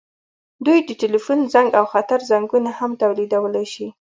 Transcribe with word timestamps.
دوی 0.65 0.79
د 0.87 0.89
ټیلیفون 1.01 1.39
زنګ 1.53 1.69
او 1.79 1.85
خطر 1.93 2.19
زنګونه 2.31 2.71
هم 2.79 2.91
تولیدولی 3.01 3.65
شي. 3.73 3.87